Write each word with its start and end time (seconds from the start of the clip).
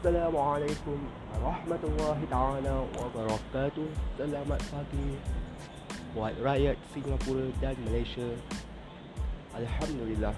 Assalamualaikum 0.00 0.96
warahmatullahi 1.28 2.24
taala 2.32 2.88
wabarakatuh. 2.96 3.84
Selamat 4.16 4.56
pagi 4.72 5.20
buat 6.16 6.32
rakyat 6.40 6.80
Singapura 6.96 7.44
dan 7.60 7.76
Malaysia. 7.84 8.24
Alhamdulillah. 9.52 10.32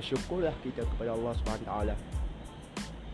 Bersyukurlah 0.00 0.56
kita 0.64 0.88
kepada 0.88 1.12
Allah 1.12 1.36
Subhanahu 1.36 1.68
taala. 1.68 1.94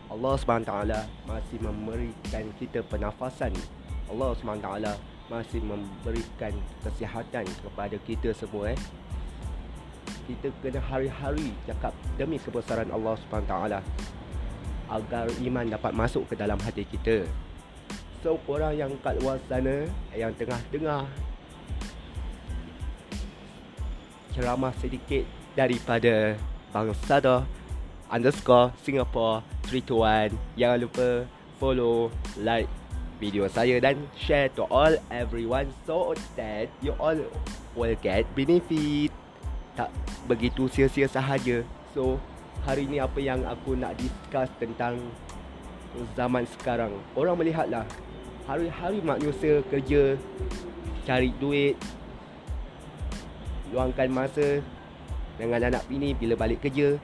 Allah 0.07 0.33
Subhanahu 0.39 0.69
taala 0.71 0.99
masih 1.27 1.59
memberikan 1.59 2.47
kita 2.55 2.79
pernafasan. 2.87 3.51
Allah 4.07 4.31
Subhanahu 4.39 4.63
taala 4.63 4.95
masih 5.27 5.59
memberikan 5.59 6.55
kesihatan 6.87 7.43
kepada 7.67 7.99
kita 8.07 8.31
semua 8.31 8.71
eh. 8.71 8.79
Kita 10.23 10.55
kena 10.63 10.79
hari-hari 10.79 11.51
cakap 11.67 11.91
demi 12.15 12.39
kebesaran 12.39 12.87
Allah 12.95 13.19
Subhanahu 13.27 13.51
taala 13.51 13.83
agar 14.91 15.31
iman 15.39 15.71
dapat 15.71 15.95
masuk 15.95 16.27
ke 16.27 16.35
dalam 16.35 16.59
hati 16.59 16.83
kita. 16.83 17.23
So 18.21 18.37
korang 18.43 18.75
yang 18.75 18.91
kat 18.99 19.17
luar 19.23 19.39
sana 19.47 19.87
yang 20.13 20.35
tengah 20.35 20.59
dengar 20.69 21.07
ceramah 24.35 24.75
sedikit 24.77 25.25
daripada 25.55 26.35
Bang 26.71 26.91
Sada 27.07 27.43
underscore 28.07 28.71
Singapore 28.83 29.43
321 29.71 30.35
Jangan 30.59 30.77
lupa 30.83 31.07
follow, 31.59 32.11
like 32.39 32.67
video 33.21 33.45
saya 33.45 33.77
dan 33.77 34.01
share 34.17 34.49
to 34.57 34.65
all 34.73 34.89
everyone 35.13 35.69
so 35.85 36.17
that 36.33 36.65
you 36.81 36.89
all 36.97 37.13
will 37.77 37.95
get 38.01 38.25
benefit. 38.33 39.13
Tak 39.77 39.93
begitu 40.25 40.65
sia-sia 40.67 41.05
sahaja. 41.05 41.61
So 41.93 42.17
hari 42.61 42.85
ni 42.85 43.01
apa 43.01 43.17
yang 43.17 43.41
aku 43.45 43.73
nak 43.73 43.97
discuss 43.97 44.49
tentang 44.61 45.01
zaman 46.13 46.45
sekarang. 46.59 46.93
Orang 47.17 47.41
melihatlah 47.41 47.83
hari-hari 48.45 49.01
manusia 49.01 49.61
kerja 49.69 50.17
cari 51.05 51.33
duit 51.41 51.77
luangkan 53.71 54.11
masa 54.11 54.59
dengan 55.39 55.71
anak 55.71 55.87
bini 55.87 56.11
bila 56.13 56.35
balik 56.35 56.61
kerja 56.61 56.99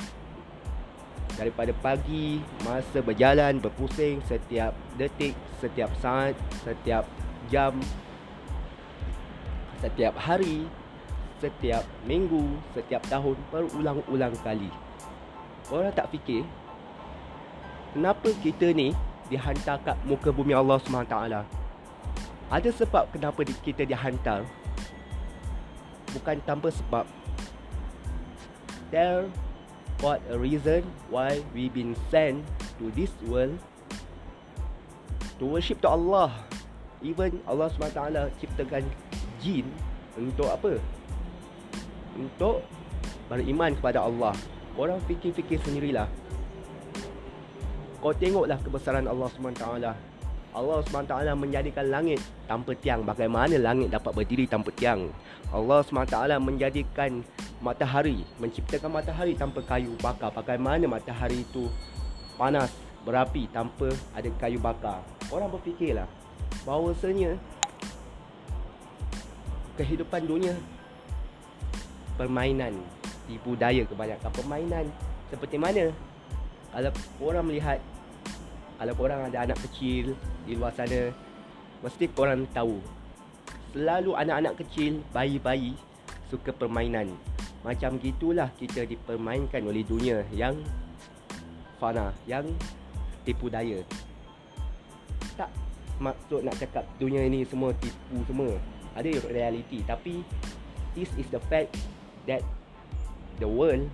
daripada 1.39 1.71
pagi 1.79 2.41
masa 2.65 2.99
berjalan 2.99 3.61
berpusing 3.61 4.19
setiap 4.25 4.73
detik 4.97 5.37
setiap 5.61 5.89
saat 6.01 6.33
setiap 6.65 7.05
jam 7.47 7.77
setiap 9.79 10.13
hari 10.17 10.65
setiap 11.37 11.85
minggu 12.09 12.57
setiap 12.73 13.01
tahun 13.07 13.37
berulang-ulang 13.53 14.33
kali 14.41 14.69
Orang 15.67 15.91
tak 15.91 16.07
fikir 16.15 16.47
Kenapa 17.91 18.31
kita 18.39 18.71
ni 18.71 18.95
Dihantar 19.27 19.83
kat 19.83 19.97
muka 20.07 20.31
bumi 20.31 20.55
Allah 20.55 20.79
SWT 20.79 21.15
Ada 22.47 22.69
sebab 22.71 23.11
kenapa 23.11 23.43
kita 23.43 23.83
dihantar? 23.83 24.47
Bukan 26.15 26.39
tanpa 26.47 26.71
sebab. 26.71 27.03
There 28.87 29.27
What 29.99 30.23
a 30.31 30.39
reason 30.39 30.87
Why 31.11 31.43
we 31.51 31.67
been 31.67 31.99
sent 32.07 32.47
To 32.79 32.87
this 32.95 33.11
world 33.27 33.59
To 35.37 35.45
worship 35.45 35.83
to 35.83 35.91
Allah. 35.91 36.31
Even 37.03 37.43
Allah 37.43 37.67
SWT 37.67 37.99
ciptakan 38.39 38.87
jin 39.43 39.67
Untuk 40.15 40.47
apa? 40.47 40.79
Untuk 42.15 42.63
beriman 43.27 43.75
kepada 43.75 44.07
Allah 44.07 44.31
Orang 44.77 45.01
fikir-fikir 45.09 45.57
sendirilah. 45.65 46.05
Kau 47.97 48.13
tengoklah 48.13 48.61
kebesaran 48.61 49.09
Allah 49.09 49.25
SWT 49.33 49.65
Allah 50.57 50.81
SWT 50.81 51.13
menjadikan 51.37 51.85
langit 51.89 52.21
tanpa 52.45 52.77
tiang. 52.77 53.01
Bagaimana 53.01 53.57
langit 53.57 53.89
dapat 53.89 54.13
berdiri 54.13 54.45
tanpa 54.45 54.69
tiang? 54.73 55.09
Allah 55.49 55.81
SWT 55.81 56.17
menjadikan 56.41 57.21
matahari 57.57 58.21
Menciptakan 58.37 58.89
matahari 58.89 59.33
tanpa 59.33 59.65
kayu 59.65 59.93
bakar. 59.97 60.29
Bagaimana 60.33 60.85
matahari 60.85 61.41
itu 61.41 61.69
panas 62.37 62.69
berapi 63.01 63.49
tanpa 63.49 63.89
ada 64.13 64.29
kayu 64.37 64.57
bakar? 64.57 65.01
Orang 65.33 65.53
berfikirlah 65.53 66.09
bahawasanya 66.65 67.37
Kehidupan 69.77 70.25
dunia 70.25 70.57
Permainan 72.17 72.96
tipu 73.27 73.53
daya 73.59 73.83
kebanyakan 73.83 74.31
permainan. 74.31 74.85
Seperti 75.27 75.59
mana? 75.59 75.91
Kalau 76.71 76.91
orang 77.21 77.45
melihat 77.47 77.79
kalau 78.77 78.93
orang 79.01 79.27
ada 79.27 79.49
anak 79.49 79.57
kecil 79.69 80.13
di 80.45 80.53
luar 80.53 80.71
sana 80.73 81.11
mesti 81.81 82.05
korang 82.13 82.45
tahu. 82.53 82.77
Selalu 83.73 84.13
anak-anak 84.15 84.53
kecil 84.63 85.01
bayi-bayi 85.11 85.75
suka 86.31 86.53
permainan. 86.55 87.11
Macam 87.65 87.99
gitulah 87.99 88.47
kita 88.55 88.85
dipermainkan 88.87 89.65
oleh 89.65 89.83
dunia 89.83 90.23
yang 90.31 90.55
fana 91.81 92.13
yang 92.29 92.47
tipu 93.25 93.51
daya. 93.51 93.81
Tak 95.35 95.49
maksud 95.97 96.45
nak 96.45 96.55
cakap 96.61 96.85
dunia 97.01 97.25
ini 97.25 97.43
semua 97.43 97.73
tipu 97.81 98.21
semua. 98.29 98.53
Ada 98.93 99.13
reality 99.29 99.81
tapi 99.85 100.21
this 100.93 101.09
is 101.17 101.27
the 101.33 101.41
fact 101.49 101.73
that 102.29 102.41
the 103.37 103.49
world 103.49 103.89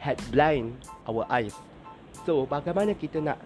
had 0.00 0.16
blind 0.32 0.80
our 1.04 1.28
eyes. 1.28 1.52
So, 2.24 2.44
bagaimana 2.48 2.96
kita 2.96 3.20
nak 3.20 3.40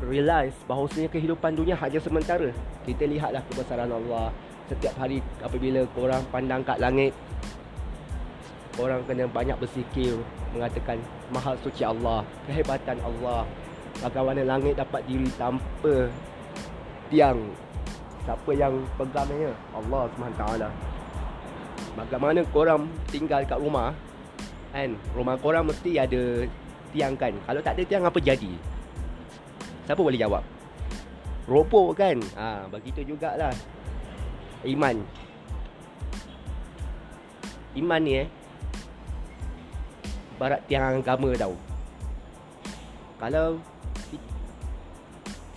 realize 0.00 0.56
bahawasanya 0.64 1.12
kehidupan 1.12 1.54
dunia 1.54 1.76
hanya 1.76 2.00
sementara. 2.00 2.50
Kita 2.88 3.04
lihatlah 3.04 3.44
kebesaran 3.46 3.90
Allah. 3.90 4.32
Setiap 4.66 4.94
hari 4.96 5.18
apabila 5.42 5.82
korang 5.92 6.22
pandang 6.30 6.62
kat 6.62 6.78
langit, 6.78 7.12
korang 8.78 9.02
kena 9.04 9.26
banyak 9.26 9.58
bersikir 9.58 10.14
mengatakan 10.54 10.98
mahal 11.34 11.54
suci 11.62 11.82
Allah, 11.82 12.22
kehebatan 12.46 12.98
Allah. 13.02 13.46
Bagaimana 14.00 14.46
langit 14.46 14.78
dapat 14.78 15.02
diri 15.10 15.28
tanpa 15.36 16.08
tiang 17.10 17.38
Siapa 18.30 18.54
yang 18.54 18.86
pegangnya? 18.94 19.50
Allah 19.74 20.06
SWT 20.14 20.42
Bagaimana 21.98 22.46
korang 22.54 22.86
tinggal 23.10 23.42
kat 23.42 23.58
rumah 23.58 23.90
Kan? 24.70 24.94
Rumah 25.18 25.34
korang 25.42 25.66
mesti 25.66 25.98
ada 25.98 26.46
Tiang 26.94 27.18
kan? 27.18 27.34
Kalau 27.42 27.58
tak 27.58 27.74
ada 27.74 27.82
tiang 27.82 28.06
apa 28.06 28.22
jadi? 28.22 28.54
Siapa 29.82 29.98
boleh 29.98 30.14
jawab? 30.14 30.46
Roboh 31.50 31.90
kan? 31.90 32.22
Ha, 32.38 32.70
Begitu 32.70 33.02
jugalah. 33.02 33.50
Iman. 34.62 35.02
Iman 37.74 38.02
ni 38.02 38.14
eh 38.14 38.30
Barat 40.38 40.62
tiang 40.70 41.02
agama 41.02 41.34
tau. 41.34 41.58
Kalau 43.18 43.58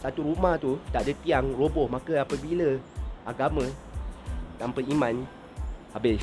satu 0.04 0.20
rumah 0.20 0.60
tu 0.60 0.76
tak 0.92 1.08
ada 1.08 1.14
tiang 1.24 1.56
roboh 1.56 1.88
maka 1.88 2.20
apabila 2.20 2.76
agama 3.24 3.64
tanpa 4.60 4.84
iman 4.84 5.24
habis. 5.96 6.20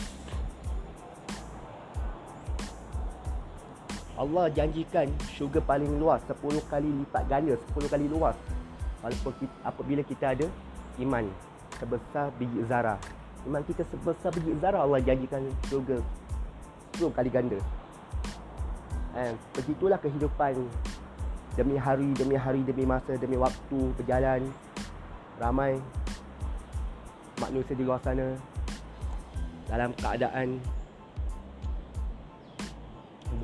Allah 4.21 4.53
janjikan 4.53 5.09
syurga 5.33 5.65
paling 5.65 5.97
luas 5.97 6.21
10 6.29 6.61
kali 6.69 6.93
lipat 6.93 7.25
ganda 7.25 7.57
10 7.57 7.89
kali 7.89 8.05
luas 8.05 8.37
apabila 9.65 10.05
kita 10.05 10.37
ada 10.37 10.45
iman 11.01 11.25
sebesar 11.81 12.29
biji 12.37 12.61
zarah 12.69 13.01
iman 13.49 13.65
kita 13.65 13.81
sebesar 13.89 14.29
biji 14.37 14.53
zarah 14.61 14.85
Allah 14.85 15.01
janjikan 15.01 15.41
syurga 15.73 15.97
10 17.01 17.17
kali 17.17 17.33
ganda. 17.33 17.57
Eh, 19.17 19.33
begitulah 19.57 19.97
kehidupan 19.97 20.55
demi 21.61 21.77
hari 21.77 22.09
demi 22.17 22.41
hari 22.41 22.65
demi 22.65 22.89
masa 22.89 23.21
demi 23.21 23.37
waktu 23.37 23.93
berjalan 24.01 24.49
ramai 25.37 25.77
manusia 27.37 27.77
di 27.77 27.85
luar 27.85 28.01
sana 28.01 28.33
dalam 29.69 29.93
keadaan 29.93 30.57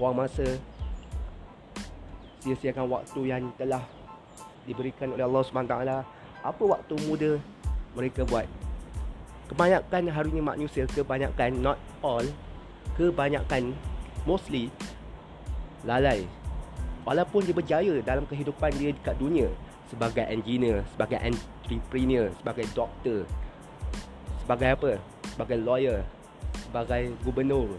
buang 0.00 0.16
masa 0.16 0.48
sia-siakan 2.40 2.88
waktu 2.88 3.20
yang 3.28 3.52
telah 3.60 3.84
diberikan 4.64 5.12
oleh 5.12 5.28
Allah 5.28 5.44
SWT 5.44 5.76
apa 6.40 6.62
waktu 6.64 6.94
muda 7.04 7.36
mereka 7.92 8.24
buat? 8.24 8.48
Kebanyakan 9.52 10.08
hari 10.08 10.28
ini 10.32 10.40
manusia 10.40 10.88
kebanyakan 10.88 11.60
not 11.60 11.76
all 12.00 12.24
kebanyakan 12.96 13.76
mostly 14.24 14.72
lalai 15.84 16.24
walaupun 17.06 17.46
dia 17.46 17.54
berjaya 17.54 17.94
dalam 18.02 18.26
kehidupan 18.26 18.74
dia 18.74 18.90
dekat 18.90 19.14
dunia 19.16 19.46
sebagai 19.86 20.26
engineer, 20.26 20.82
sebagai 20.90 21.22
entrepreneur, 21.22 22.26
sebagai 22.42 22.66
doktor, 22.74 23.22
sebagai 24.42 24.68
apa? 24.74 24.92
Sebagai 25.30 25.58
lawyer, 25.62 26.02
sebagai 26.66 27.14
gubernur, 27.22 27.78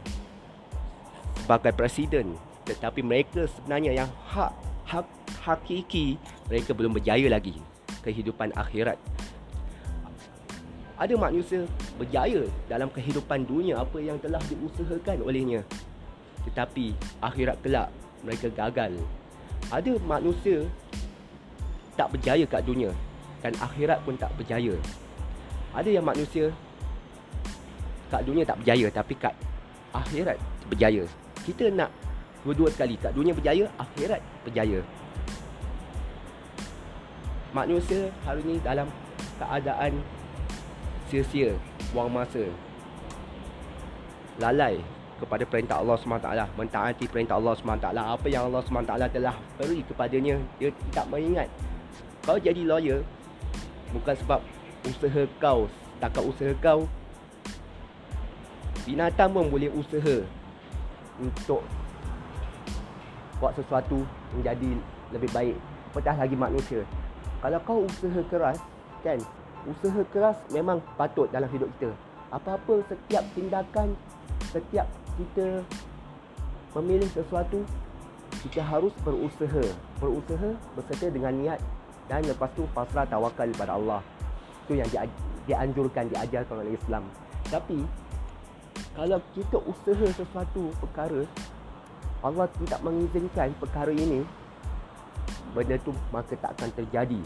sebagai 1.44 1.76
presiden. 1.76 2.40
Tetapi 2.64 3.04
mereka 3.04 3.44
sebenarnya 3.52 4.04
yang 4.04 4.10
hak 4.32 4.52
hak 4.88 5.08
hakiki 5.44 6.16
mereka 6.48 6.72
belum 6.72 6.96
berjaya 6.96 7.28
lagi 7.28 7.60
kehidupan 8.08 8.56
akhirat. 8.56 8.96
Ada 10.98 11.14
manusia 11.14 11.68
berjaya 12.00 12.48
dalam 12.72 12.90
kehidupan 12.90 13.46
dunia 13.46 13.78
apa 13.84 14.00
yang 14.00 14.18
telah 14.24 14.40
diusahakan 14.48 15.28
olehnya. 15.28 15.62
Tetapi 16.48 16.96
akhirat 17.22 17.60
kelak 17.62 17.92
mereka 18.26 18.48
gagal. 18.54 18.94
Ada 19.70 20.00
manusia 20.06 20.64
tak 21.98 22.14
berjaya 22.14 22.46
kat 22.46 22.64
dunia 22.64 22.94
dan 23.42 23.54
akhirat 23.60 24.00
pun 24.06 24.16
tak 24.16 24.32
berjaya. 24.38 24.74
Ada 25.74 25.90
yang 26.00 26.06
manusia 26.06 26.54
kat 28.08 28.24
dunia 28.24 28.48
tak 28.48 28.58
berjaya 28.64 28.88
tapi 28.94 29.14
kat 29.18 29.34
akhirat 29.92 30.38
berjaya. 30.72 31.04
Kita 31.44 31.68
nak 31.74 31.92
dua-dua 32.46 32.72
sekali 32.72 32.96
kat 33.02 33.12
dunia 33.12 33.34
berjaya 33.36 33.66
akhirat 33.82 34.22
berjaya. 34.48 34.80
Manusia 37.52 38.14
hari 38.24 38.42
ini 38.46 38.56
dalam 38.62 38.88
keadaan 39.42 39.98
sia-sia 41.08 41.56
buang 41.96 42.12
masa 42.12 42.44
lalai 44.38 44.78
kepada 45.18 45.44
perintah 45.50 45.82
Allah 45.82 45.98
SWT 45.98 46.30
mentaati 46.56 47.06
perintah 47.10 47.42
Allah 47.42 47.58
SWT 47.58 47.88
apa 47.90 48.28
yang 48.30 48.50
Allah 48.50 48.62
SWT 48.62 48.94
telah 49.12 49.36
beri 49.58 49.82
kepadanya 49.84 50.38
dia 50.62 50.70
tidak 50.70 51.06
mengingat. 51.10 51.50
Kau 52.22 52.38
jadi 52.38 52.62
lawyer 52.64 53.02
bukan 53.92 54.16
sebab 54.24 54.40
usaha 54.86 55.24
kau 55.42 55.66
setakat 55.98 56.24
usaha 56.24 56.54
kau 56.62 56.86
binatang 58.86 59.34
pun 59.34 59.50
boleh 59.50 59.74
usaha 59.74 60.24
untuk 61.18 61.66
buat 63.42 63.54
sesuatu 63.58 64.06
menjadi 64.38 64.78
lebih 65.14 65.30
baik 65.34 65.58
apatah 65.94 66.16
lagi 66.20 66.36
manusia. 66.38 66.82
Kalau 67.42 67.60
kau 67.66 67.80
usaha 67.90 68.22
keras 68.30 68.60
kan 69.02 69.18
usaha 69.66 70.02
keras 70.14 70.38
memang 70.54 70.78
patut 70.94 71.26
dalam 71.34 71.50
hidup 71.50 71.70
kita. 71.78 71.90
Apa-apa 72.28 72.84
setiap 72.92 73.24
tindakan 73.34 73.96
setiap 74.52 74.88
kita 75.18 75.66
memilih 76.78 77.10
sesuatu 77.10 77.66
kita 78.46 78.62
harus 78.62 78.94
berusaha. 79.02 79.66
Berusaha 79.98 80.50
berserta 80.78 81.08
dengan 81.10 81.34
niat 81.34 81.60
dan 82.08 82.24
lepas 82.24 82.48
tu 82.54 82.64
pasrah 82.72 83.04
tawakal 83.10 83.50
kepada 83.50 83.76
Allah. 83.76 84.02
Itu 84.68 84.78
yang 84.78 84.90
dianjurkan 85.50 86.14
diajarkan 86.14 86.56
oleh 86.62 86.78
Islam. 86.78 87.04
Tapi 87.50 87.82
kalau 88.94 89.20
kita 89.34 89.58
usaha 89.66 90.06
sesuatu 90.14 90.70
perkara 90.82 91.26
Allah 92.26 92.50
tidak 92.58 92.82
mengizinkan 92.82 93.54
perkara 93.62 93.94
ini 93.94 94.26
benda 95.54 95.78
tu 95.82 95.94
maka 96.10 96.34
tak 96.38 96.54
akan 96.58 96.70
terjadi. 96.78 97.22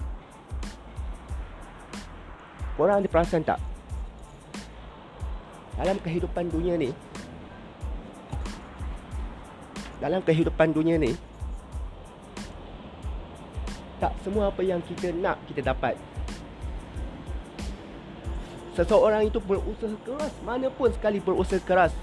Korang 2.75 3.03
ada 3.03 3.09
perasan 3.11 3.43
tak? 3.43 3.59
Dalam 5.75 5.97
kehidupan 6.03 6.51
dunia 6.51 6.77
ni 6.77 6.91
dalam 10.01 10.19
kehidupan 10.25 10.73
dunia 10.73 10.97
ni 10.97 11.13
tak 14.01 14.17
semua 14.25 14.49
apa 14.49 14.65
yang 14.65 14.81
kita 14.81 15.13
nak 15.13 15.37
kita 15.45 15.61
dapat. 15.61 15.93
Seseorang 18.73 19.29
itu 19.29 19.37
berusaha 19.37 19.93
keras 20.01 20.33
mana 20.41 20.73
pun 20.73 20.89
sekali 20.89 21.21
berusaha 21.21 21.61
keras 21.61 21.93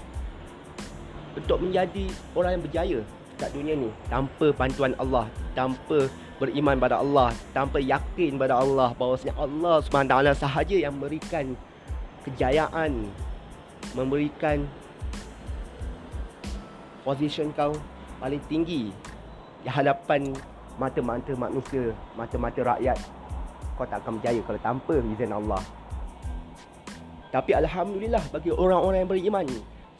untuk 1.35 1.59
menjadi 1.59 2.07
orang 2.39 2.55
yang 2.55 2.63
berjaya 2.63 2.99
kat 3.35 3.51
dunia 3.51 3.75
ni. 3.75 3.91
Tanpa 4.07 4.55
bantuan 4.55 4.95
Allah 4.95 5.27
tanpa 5.51 6.07
beriman 6.39 6.79
pada 6.79 7.03
Allah 7.03 7.35
tanpa 7.51 7.83
yakin 7.83 8.39
pada 8.39 8.63
Allah 8.63 8.95
bahawasanya 8.95 9.35
Allah 9.35 9.83
SWT 9.83 10.39
sahaja 10.39 10.75
yang 10.79 10.95
memberikan 10.95 11.51
kejayaan 12.23 13.11
memberikan 13.91 14.63
position 17.09 17.49
kau 17.57 17.73
paling 18.21 18.41
tinggi 18.45 18.93
di 19.65 19.69
hadapan 19.69 20.29
mata-mata 20.77 21.33
manusia 21.33 21.89
mata-mata 22.13 22.61
rakyat 22.77 23.01
kau 23.73 23.89
tak 23.89 24.05
akan 24.05 24.21
berjaya 24.21 24.41
kalau 24.45 24.61
tanpa 24.61 24.95
izin 25.01 25.33
Allah 25.33 25.63
tapi 27.29 27.53
Alhamdulillah 27.53 28.21
bagi 28.33 28.49
orang-orang 28.49 29.05
yang 29.05 29.11
beriman 29.11 29.45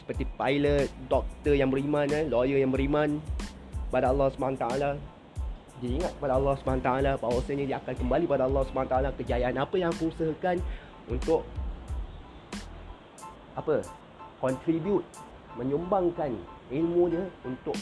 Seperti 0.02 0.26
pilot, 0.26 0.90
doktor 1.06 1.54
yang 1.54 1.70
beriman, 1.70 2.10
eh, 2.10 2.26
lawyer 2.26 2.58
yang 2.58 2.74
beriman 2.74 3.22
Pada 3.94 4.10
Allah 4.10 4.34
SWT 4.34 4.66
Dia 5.80 5.90
ingat 5.94 6.14
pada 6.18 6.42
Allah 6.42 6.58
SWT 6.58 6.90
Bahawasanya 7.22 7.66
dia 7.70 7.78
akan 7.78 7.94
kembali 8.02 8.26
pada 8.26 8.50
Allah 8.50 8.66
SWT 8.66 8.96
Kejayaan 9.22 9.56
apa 9.62 9.76
yang 9.78 9.94
aku 9.94 10.10
usahakan 10.10 10.58
Untuk 11.06 11.46
Apa? 13.54 13.86
Contribute 14.42 15.06
Menyumbangkan 15.54 16.34
ilmu 16.70 17.10
dia 17.10 17.24
Untuk 17.46 17.76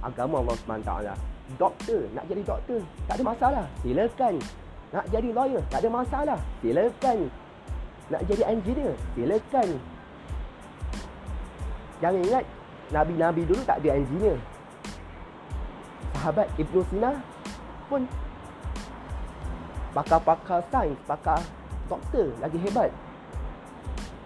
agama 0.00 0.40
Allah 0.40 0.56
SWT 0.56 0.92
Doktor, 1.60 2.00
nak 2.16 2.24
jadi 2.24 2.42
doktor 2.42 2.80
Tak 3.04 3.14
ada 3.20 3.24
masalah, 3.24 3.64
silakan. 3.84 4.34
Nak 4.94 5.04
jadi 5.10 5.28
lawyer, 5.34 5.62
tak 5.74 5.82
ada 5.82 5.90
masalah. 5.90 6.38
Silakan. 6.62 7.18
Nak 8.14 8.22
jadi 8.30 8.42
engineer 8.46 8.94
Silakan. 9.18 9.68
Jangan 11.98 12.20
ingat 12.22 12.44
Nabi-Nabi 12.92 13.42
dulu 13.48 13.62
tak 13.64 13.80
ada 13.80 13.96
engineer. 13.96 14.36
Sahabat 16.14 16.48
Ibn 16.56 16.76
Sina 16.88 17.12
Pun 17.90 18.02
Pakar-pakar 19.94 20.60
sains 20.72 20.98
Pakar 21.04 21.40
doktor 21.90 22.32
Lagi 22.40 22.58
hebat. 22.60 22.90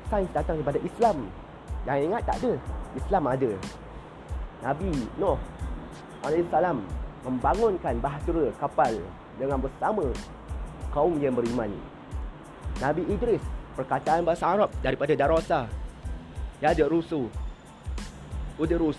Sains 0.09 0.31
datang 0.33 0.61
daripada 0.63 0.81
Islam. 0.81 1.17
Jangan 1.85 2.03
ingat 2.13 2.23
tak 2.29 2.37
ada 2.45 2.53
Islam 2.97 3.25
ada 3.29 3.53
Nabi 4.65 4.93
Nuh 5.21 5.39
Alaihissalam 6.25 6.79
Membangunkan 7.27 7.99
bahtera 8.01 8.49
kapal 8.57 8.95
Dengan 9.37 9.59
bersama 9.61 10.07
Kaum 10.95 11.21
yang 11.21 11.37
beriman 11.37 11.69
Nabi 12.79 13.03
Idris 13.11 13.43
perkataan 13.79 14.27
bahasa 14.27 14.51
Arab 14.51 14.71
daripada 14.83 15.15
darasa. 15.15 15.71
Ya 16.59 16.75
ada 16.75 16.85
rusu. 16.91 17.31
Udrus. 18.59 18.99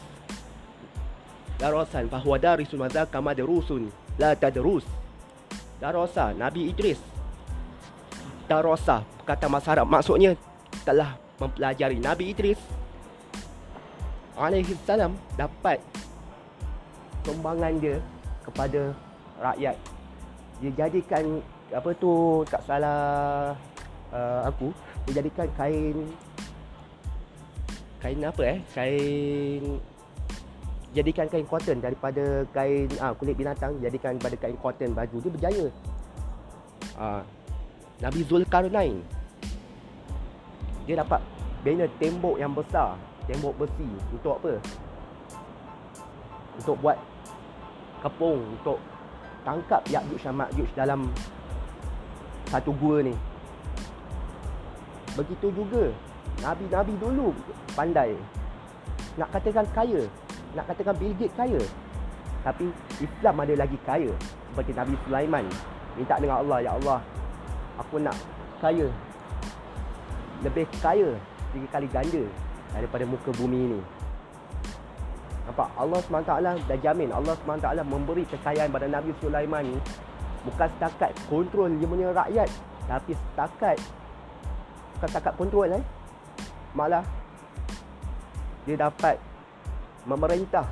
Darasan 1.60 2.08
bahawa 2.08 2.39
darisun 2.39 2.79
madza 2.79 3.03
kama 3.03 3.36
darusun 3.36 3.91
la 4.15 4.31
tadrus. 4.36 4.88
Darasa 5.84 6.31
Nabi 6.31 6.72
Idris. 6.72 7.00
Darasa 8.48 9.03
kata 9.27 9.51
Arab 9.51 9.88
maksudnya 9.91 10.39
telah 10.88 11.19
mempelajari 11.39 12.00
Nabi 12.00 12.31
Idris 12.31 12.60
alaihi 14.39 14.72
salam 14.88 15.12
dapat 15.36 15.84
sumbangan 17.27 17.75
dia 17.84 18.00
kepada 18.48 18.96
rakyat. 19.43 19.75
Dia 20.63 20.72
jadikan 20.79 21.43
apa 21.69 21.89
tu 22.00 22.41
tak 22.48 22.63
salah 22.65 23.53
uh, 24.15 24.41
aku 24.48 24.72
menjadikan 25.05 25.48
kain 25.60 25.98
kain 28.00 28.19
apa 28.24 28.41
eh? 28.48 28.58
Kain 28.72 29.63
jadikan 30.96 31.27
kain 31.29 31.46
cotton 31.46 31.77
daripada 31.84 32.48
kain 32.55 32.89
ah 32.98 33.13
kulit 33.13 33.36
binatang 33.36 33.77
jadikan 33.84 34.15
daripada 34.15 34.38
kain 34.39 34.58
cotton 34.58 34.96
baju. 34.96 35.17
Dia 35.19 35.31
berjaya. 35.36 35.65
Ah 36.96 37.22
Nabi 38.00 38.24
Zulkarnain 38.24 39.03
dia 40.88 40.98
dapat 40.98 41.22
bina 41.62 41.86
tembok 42.01 42.39
yang 42.39 42.55
besar 42.55 42.98
tembok 43.29 43.53
besi. 43.62 43.86
Untuk 44.09 44.41
apa? 44.41 44.53
Untuk 46.57 46.75
buat 46.81 46.98
kepung 48.01 48.41
untuk 48.57 48.81
tangkap 49.45 49.86
Ya'juj 49.86 50.19
dan 50.25 50.36
Ma'juj 50.36 50.69
dalam 50.74 51.05
satu 52.50 52.74
gua 52.81 53.05
ni. 53.05 53.13
Begitu 55.13 55.53
juga 55.53 55.93
Nabi-Nabi 56.41 56.93
dulu 56.98 57.38
pandai. 57.77 58.17
Nak 59.21 59.29
katakan 59.29 59.67
kaya. 59.77 60.01
Nak 60.57 60.65
katakan 60.74 60.98
Bill 60.98 61.13
Gates 61.13 61.38
kaya. 61.38 61.62
Tapi 62.41 62.71
Islam 62.98 63.36
ada 63.45 63.53
lagi 63.53 63.77
kaya. 63.86 64.09
Seperti 64.50 64.71
Nabi 64.74 64.95
Sulaiman. 65.05 65.45
Minta 66.00 66.15
dengan 66.21 66.39
Allah 66.39 66.63
Ya 66.63 66.71
Allah 66.79 67.00
Aku 67.83 68.00
nak 68.00 68.15
kaya. 68.63 68.88
Lebih 70.41 70.65
kaya. 70.79 71.19
Tiga 71.51 71.67
kali 71.74 71.88
ganda 71.91 72.24
Daripada 72.73 73.03
muka 73.09 73.29
bumi 73.33 73.59
ini 73.69 73.81
Nampak 75.49 75.69
Allah 75.73 75.99
SWT 76.05 76.31
dah 76.69 76.77
jamin 76.77 77.09
Allah 77.09 77.33
SWT 77.41 77.67
memberi 77.81 78.23
kekayaan 78.29 78.69
pada 78.69 78.85
Nabi 78.85 79.11
Sulaiman 79.17 79.65
ni 79.65 79.77
Bukan 80.45 80.67
setakat 80.77 81.11
kontrol 81.27 81.67
dia 81.73 81.88
punya 81.89 82.13
rakyat 82.13 82.49
Tapi 82.85 83.11
setakat 83.13 83.77
bukan 84.99 85.07
setakat 85.09 85.33
kontrol 85.39 85.71
eh. 85.73 85.83
Malah 86.75 87.01
dia 88.67 88.77
dapat 88.77 89.17
memerintah 90.05 90.67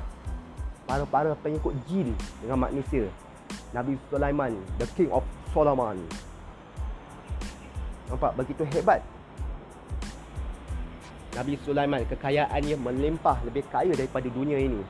para-para 0.86 1.34
pengikut 1.42 1.74
jin 1.90 2.14
dengan 2.40 2.64
manusia. 2.64 3.10
Nabi 3.74 4.00
Sulaiman, 4.08 4.56
the 4.80 4.86
king 4.96 5.12
of 5.12 5.20
Solomon. 5.52 6.00
Nampak 8.08 8.32
begitu 8.40 8.64
hebat. 8.72 9.04
Nabi 11.38 11.54
Sulaiman 11.62 12.02
kekayaannya 12.10 12.76
melimpah 12.82 13.38
lebih 13.46 13.62
kaya 13.70 13.94
daripada 13.94 14.26
dunia 14.26 14.58
ini. 14.58 14.82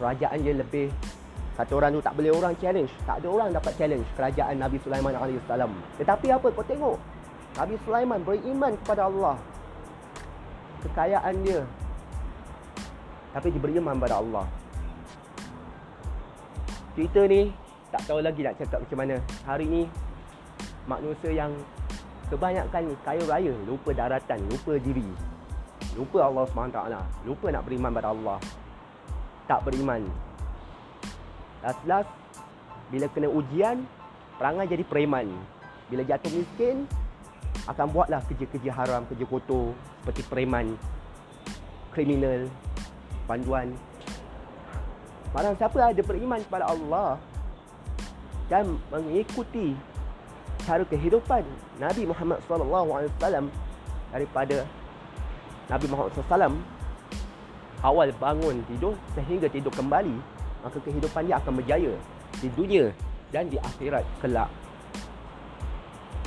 Kerajaan 0.00 0.40
dia 0.40 0.56
lebih 0.56 0.88
Kata 1.56 1.72
orang 1.72 1.96
tu 1.96 2.04
tak 2.04 2.12
boleh 2.20 2.32
orang 2.36 2.52
challenge. 2.60 2.92
Tak 3.08 3.16
ada 3.24 3.28
orang 3.32 3.48
dapat 3.48 3.72
challenge 3.80 4.04
kerajaan 4.12 4.60
Nabi 4.60 4.76
Sulaiman 4.84 5.16
AS. 5.16 5.40
Tetapi 5.96 6.26
apa 6.28 6.46
kau 6.52 6.60
tengok? 6.68 7.00
Nabi 7.56 7.74
Sulaiman 7.88 8.20
beriman 8.20 8.72
kepada 8.84 9.08
Allah. 9.08 9.40
Kekayaan 10.84 11.34
dia. 11.40 11.64
Tapi 13.32 13.48
dia 13.48 13.60
beriman 13.64 13.96
kepada 13.96 14.20
Allah. 14.20 14.44
Cerita 16.92 17.24
ni 17.24 17.48
tak 17.88 18.04
tahu 18.04 18.20
lagi 18.20 18.40
nak 18.44 18.60
cakap 18.60 18.84
macam 18.84 18.98
mana. 19.00 19.16
Hari 19.48 19.64
ni 19.64 19.82
manusia 20.84 21.32
yang 21.32 21.56
kebanyakan 22.28 22.94
kaya 23.06 23.22
raya. 23.26 23.54
Lupa 23.64 23.90
daratan, 23.94 24.40
lupa 24.50 24.76
diri. 24.80 25.06
Lupa 25.96 26.24
Allah 26.24 26.44
SWT. 26.48 26.78
Lupa 27.24 27.46
nak 27.52 27.62
beriman 27.64 27.90
kepada 27.92 28.10
Allah. 28.12 28.38
Tak 29.46 29.62
beriman 29.62 30.02
Last-last 31.62 32.10
Bila 32.90 33.06
kena 33.10 33.30
ujian 33.30 33.86
Perangai 34.36 34.66
jadi 34.66 34.82
preman 34.82 35.30
Bila 35.86 36.02
jatuh 36.02 36.30
miskin 36.34 36.84
Akan 37.70 37.94
buatlah 37.94 38.20
kerja-kerja 38.26 38.70
haram 38.74 39.06
Kerja 39.06 39.24
kotor 39.26 39.70
Seperti 40.02 40.22
preman 40.26 40.74
Kriminal 41.94 42.50
Panduan 43.30 43.70
Marang 45.30 45.54
siapa 45.54 45.78
ada 45.78 46.02
beriman 46.02 46.42
kepada 46.42 46.74
Allah 46.74 47.22
Dan 48.50 48.82
mengikuti 48.90 49.78
Cara 50.66 50.82
kehidupan 50.82 51.46
Nabi 51.78 52.02
Muhammad 52.10 52.42
SAW 52.50 53.46
Daripada 54.10 54.66
Nabi 55.70 55.86
Muhammad 55.86 56.10
SAW 56.18 56.54
Awal 57.86 58.10
bangun 58.18 58.66
tidur 58.66 58.98
Sehingga 59.14 59.46
tidur 59.46 59.70
kembali 59.70 60.36
maka 60.66 60.82
kehidupan 60.82 61.30
dia 61.30 61.38
akan 61.38 61.62
berjaya 61.62 61.94
di 62.42 62.50
dunia 62.58 62.90
dan 63.30 63.46
di 63.46 63.54
akhirat 63.54 64.02
kelak. 64.18 64.50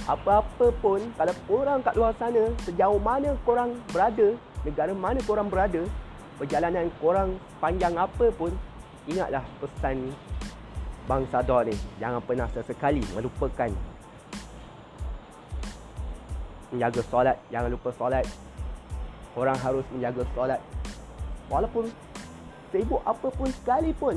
Apa-apa 0.08 0.72
pun 0.79 1.03
kalau 1.19 1.36
orang 1.51 1.84
kat 1.84 1.93
luar 2.00 2.15
sana 2.15 2.48
sejauh 2.63 2.98
mana 2.98 3.36
korang 3.43 3.75
berada, 3.91 4.34
negara 4.63 4.96
mana 4.96 5.19
korang 5.27 5.51
berada, 5.51 5.84
perjalanan 6.39 6.88
korang 6.98 7.36
panjang 7.60 7.93
apa 8.00 8.31
pun, 8.34 8.55
ingatlah 9.05 9.43
pesan 9.60 10.10
Bang 11.03 11.27
Sadar 11.27 11.67
ni. 11.67 11.75
Jangan 12.00 12.24
pernah 12.24 12.48
sesekali 12.50 13.03
melupakan 13.12 13.69
menjaga 16.72 17.02
solat. 17.08 17.38
Jangan 17.54 17.70
lupa 17.74 17.90
solat. 17.96 18.26
Orang 19.38 19.58
harus 19.62 19.86
menjaga 19.94 20.24
solat. 20.34 20.62
Walaupun 21.50 21.90
sibuk 22.70 23.02
apa 23.06 23.28
pun 23.34 23.50
sekalipun 23.62 24.16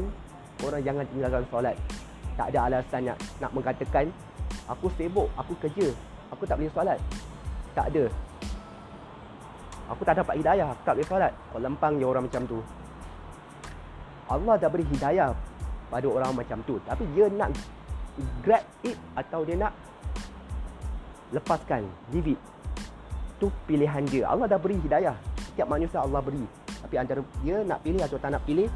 orang 0.63 0.83
jangan 0.85 1.05
tinggalkan 1.09 1.45
solat 1.49 1.77
tak 2.37 2.53
ada 2.53 2.59
alasan 2.69 3.01
nak 3.09 3.19
nak 3.41 3.51
mengatakan 3.53 4.07
aku 4.69 4.87
sibuk 4.97 5.29
aku 5.37 5.53
kerja 5.65 5.89
aku 6.33 6.45
tak 6.45 6.57
boleh 6.61 6.73
solat 6.73 6.99
tak 7.73 7.89
ada 7.93 8.05
aku 9.89 10.03
tak 10.05 10.15
dapat 10.21 10.35
hidayah 10.41 10.69
aku 10.69 10.83
tak 10.85 10.95
boleh 10.97 11.09
solat 11.09 11.33
kau 11.51 11.61
lempang 11.61 11.95
je 11.97 12.07
orang 12.07 12.25
macam 12.29 12.45
tu 12.45 12.59
Allah 14.31 14.55
dah 14.57 14.71
beri 14.71 14.87
hidayah 14.87 15.31
pada 15.93 16.07
orang 16.09 16.33
macam 16.33 16.59
tu 16.65 16.77
tapi 16.85 17.05
dia 17.13 17.29
nak 17.33 17.53
grab 18.45 18.65
it 18.85 18.97
atau 19.17 19.45
dia 19.45 19.57
nak 19.57 19.73
lepaskan 21.33 21.83
give 22.13 22.37
it 22.37 22.41
tu 23.43 23.51
pilihan 23.67 24.07
dia. 24.07 24.31
Allah 24.31 24.47
dah 24.47 24.55
beri 24.55 24.79
hidayah. 24.79 25.19
Setiap 25.51 25.67
manusia 25.67 25.99
Allah 25.99 26.23
beri. 26.23 26.47
Tapi 26.87 26.95
antara 26.95 27.19
dia 27.43 27.67
nak 27.67 27.83
pilih 27.83 27.99
atau 28.07 28.19
tak 28.23 28.31
nak 28.35 28.43
pilih 28.47 28.71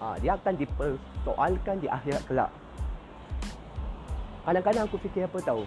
ha, 0.00 0.16
Dia 0.20 0.36
akan 0.36 0.52
dipersoalkan 0.60 1.80
di 1.80 1.88
akhirat 1.88 2.20
kelak. 2.28 2.52
Kadang-kadang 4.44 4.84
aku 4.84 5.00
fikir 5.00 5.24
apa 5.24 5.40
tahu? 5.40 5.64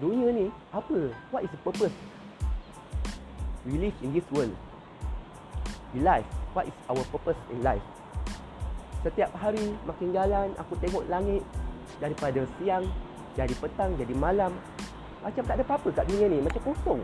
Dunia 0.00 0.32
ni 0.32 0.46
apa? 0.72 1.12
What 1.28 1.44
is 1.44 1.52
the 1.52 1.60
purpose? 1.60 1.96
We 3.68 3.76
live 3.76 3.96
in 4.00 4.16
this 4.16 4.24
world. 4.32 4.52
We 5.92 6.00
life 6.00 6.26
What 6.56 6.66
is 6.66 6.76
our 6.88 7.04
purpose 7.12 7.38
in 7.52 7.60
life? 7.60 7.84
Setiap 9.06 9.30
hari 9.36 9.76
makin 9.86 10.10
jalan 10.10 10.48
Aku 10.58 10.74
tengok 10.82 11.06
langit 11.06 11.44
Daripada 12.02 12.42
siang 12.58 12.88
Jadi 13.34 13.54
petang 13.58 13.98
Jadi 13.98 14.14
malam 14.14 14.54
Macam 15.22 15.42
tak 15.42 15.54
ada 15.58 15.64
apa-apa 15.66 15.88
kat 15.90 16.04
dunia 16.06 16.26
ni 16.30 16.38
Macam 16.38 16.62
kosong 16.62 17.02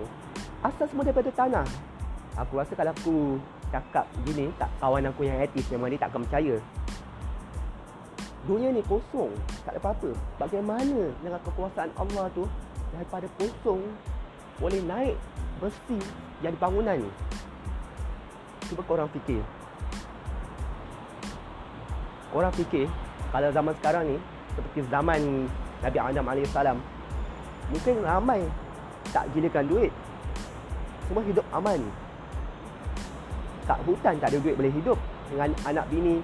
asal 0.61 0.87
semua 0.89 1.05
daripada 1.09 1.31
tanah. 1.33 1.67
Aku 2.37 2.61
rasa 2.61 2.73
kalau 2.77 2.93
aku 2.93 3.17
cakap 3.73 4.05
gini, 4.29 4.53
tak 4.61 4.69
kawan 4.81 5.09
aku 5.09 5.25
yang 5.25 5.41
etis 5.41 5.67
memang 5.73 5.93
dia 5.93 6.01
tak 6.01 6.13
akan 6.13 6.23
percaya. 6.29 6.57
Dunia 8.49 8.69
ni 8.73 8.83
kosong, 8.89 9.33
tak 9.65 9.77
ada 9.77 9.81
apa-apa. 9.81 10.11
Bagaimana 10.41 11.13
dengan 11.21 11.41
kekuasaan 11.45 11.93
Allah 11.97 12.27
tu 12.33 12.45
daripada 12.93 13.29
kosong 13.37 13.85
boleh 14.61 14.81
naik 14.85 15.17
besi 15.61 16.01
jadi 16.41 16.57
bangunan 16.57 16.97
ni? 17.01 17.11
Cuba 18.69 18.83
korang 18.85 19.09
fikir. 19.13 19.41
Korang 22.31 22.55
fikir 22.55 22.87
kalau 23.35 23.49
zaman 23.51 23.75
sekarang 23.83 24.05
ni 24.15 24.17
seperti 24.55 24.81
zaman 24.89 25.21
Nabi 25.81 25.99
Adam 25.99 26.29
AS 26.29 26.57
mungkin 27.71 27.95
ramai 28.03 28.41
tak 29.15 29.25
gilakan 29.33 29.67
duit 29.71 29.93
semua 31.11 31.27
hidup 31.27 31.47
aman. 31.51 31.81
Tak 33.67 33.79
hutan 33.83 34.15
tak 34.23 34.31
ada 34.31 34.39
duit 34.39 34.55
boleh 34.55 34.71
hidup 34.71 34.99
dengan 35.31 35.51
anak 35.67 35.87
bini 35.91 36.23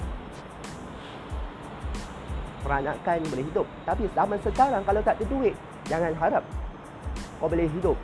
peranakan 2.67 3.19
boleh 3.31 3.47
hidup. 3.47 3.67
Tapi 3.87 4.11
zaman 4.11 4.39
sekarang 4.43 4.83
kalau 4.83 5.01
tak 5.07 5.15
ada 5.23 5.25
duit, 5.31 5.55
jangan 5.87 6.11
harap 6.19 6.43
kau 7.39 7.47
boleh 7.47 7.71
hidup. 7.71 7.95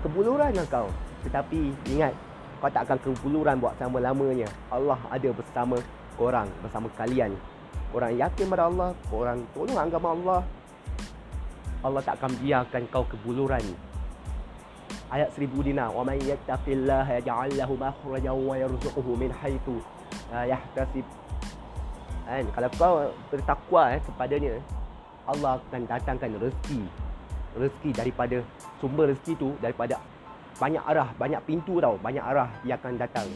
Kebuluran 0.00 0.52
lah 0.56 0.66
kau. 0.72 0.88
Tetapi 1.28 1.72
ingat, 1.92 2.12
kau 2.60 2.72
tak 2.72 2.88
akan 2.88 2.98
kebuluran 3.04 3.60
buat 3.60 3.76
selama-lamanya. 3.76 4.48
Allah 4.72 5.00
ada 5.12 5.28
bersama 5.32 5.76
korang, 6.16 6.48
bersama 6.64 6.88
kalian. 6.96 7.36
Orang 7.94 8.18
yakin 8.18 8.50
pada 8.50 8.66
Allah, 8.66 8.90
orang 9.14 9.38
tolong 9.54 9.78
agama 9.78 10.08
Allah. 10.10 10.40
Allah 11.86 12.00
tak 12.02 12.18
akan 12.18 12.32
biarkan 12.42 12.82
kau 12.90 13.06
kebuluran 13.06 13.62
ayat 15.14 15.30
1000 15.30 15.46
dinar 15.62 15.94
wa 15.94 16.02
man 16.02 16.18
yattaqillaha 16.18 17.22
yaj'al 17.22 17.54
lahu 17.54 17.78
makhrajan 17.78 18.34
wa 18.34 18.54
yarzuquhu 18.58 19.14
min 19.14 19.30
haitsu 19.30 19.78
la 20.34 20.42
yahtasib. 20.42 21.06
Kan 22.26 22.44
kalau 22.50 22.70
kau 22.74 22.94
bertakwa 23.30 23.94
eh, 23.94 24.00
kepadanya 24.02 24.58
Allah 25.30 25.62
akan 25.62 25.82
datangkan 25.86 26.34
rezeki. 26.42 26.82
Rezeki 27.54 27.90
daripada 27.94 28.42
sumber 28.82 29.14
rezeki 29.14 29.32
tu 29.38 29.54
daripada 29.62 30.02
banyak 30.58 30.82
arah 30.82 31.14
banyak 31.14 31.38
pintu 31.46 31.78
tau 31.78 31.94
banyak 32.02 32.24
arah 32.24 32.50
dia 32.66 32.74
akan 32.74 32.98
datang. 32.98 33.28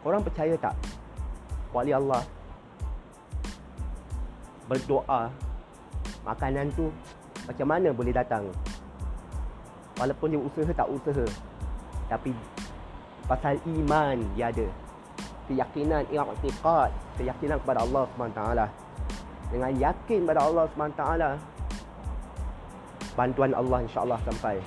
Korang 0.00 0.24
percaya 0.26 0.56
tak 0.56 0.74
wali 1.70 1.92
Allah. 1.94 2.22
Berdoa. 4.70 5.30
Makanan 6.22 6.70
tu 6.76 6.92
macam 7.48 7.66
mana 7.66 7.90
boleh 7.90 8.14
datang? 8.14 8.46
Walaupun 9.98 10.32
dia 10.32 10.40
usaha 10.40 10.70
tak 10.70 10.88
usaha. 10.88 11.26
Tapi 12.06 12.30
Pasal 13.30 13.62
iman 13.62 14.18
dia 14.34 14.50
ada. 14.50 14.66
Keyakinan 15.46 16.02
I'atiqad 16.10 16.90
Keyakinan 17.14 17.62
kepada 17.62 17.86
Allah 17.86 18.02
SWT 18.10 18.42
Dengan 19.54 19.70
yakin 19.78 20.18
kepada 20.26 20.40
Allah 20.46 20.64
SWT 20.74 21.02
Bantuan 23.14 23.54
Allah 23.54 23.78
insyaAllah 23.86 24.18
sampai. 24.26 24.58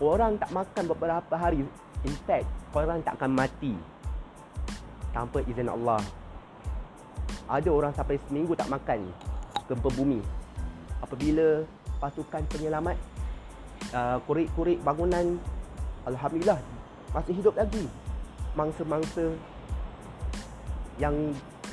Orang 0.00 0.40
tak 0.40 0.52
makan 0.56 0.84
beberapa 0.88 1.34
hari 1.36 1.68
In 2.04 2.16
fact 2.24 2.48
Orang 2.72 3.04
tak 3.04 3.20
akan 3.20 3.36
mati 3.36 3.76
Tanpa 5.14 5.38
izin 5.46 5.70
Allah 5.70 6.02
Ada 7.46 7.70
orang 7.70 7.94
sampai 7.94 8.18
seminggu 8.26 8.58
tak 8.58 8.68
makan 8.68 9.06
Gempa 9.70 9.88
bumi 9.94 10.18
Apabila 10.98 11.62
pasukan 12.02 12.42
penyelamat 12.50 12.98
uh, 13.94 14.18
kurik-kurik 14.26 14.82
bangunan 14.82 15.38
alhamdulillah 16.04 16.58
masih 17.14 17.32
hidup 17.38 17.54
lagi 17.54 17.86
mangsa-mangsa 18.58 19.32
yang 20.98 21.14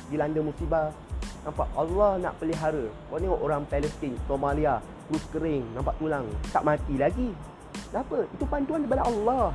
dilanda 0.08 0.40
musibah 0.40 0.94
Nampak 1.42 1.68
Allah 1.74 2.22
nak 2.22 2.38
pelihara. 2.38 2.86
Kau 3.10 3.18
tengok 3.18 3.40
orang 3.42 3.66
Palestin, 3.66 4.14
Somalia, 4.30 4.78
kurus 5.10 5.26
kering, 5.34 5.66
nampak 5.74 5.98
tulang, 5.98 6.26
tak 6.54 6.62
mati 6.62 6.94
lagi. 6.94 7.34
Kenapa? 7.90 8.22
Itu 8.30 8.44
panduan 8.46 8.86
daripada 8.86 9.10
Allah. 9.10 9.50